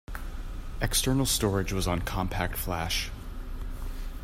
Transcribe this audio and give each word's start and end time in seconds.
External 0.81 1.27
storage 1.27 1.71
was 1.71 1.87
on 1.87 2.01
CompactFlash. 2.01 3.11